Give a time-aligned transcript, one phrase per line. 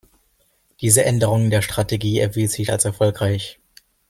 [0.81, 3.59] Diese Änderung der Strategie erwies sich als erfolgreich.